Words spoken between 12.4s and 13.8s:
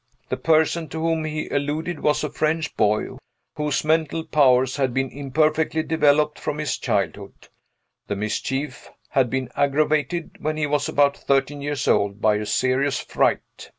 serious fright.